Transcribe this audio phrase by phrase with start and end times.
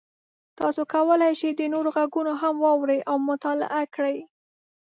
[0.59, 4.17] تاسو کولی شئ د نورو غږونه هم واورئ او مطالعه کړئ.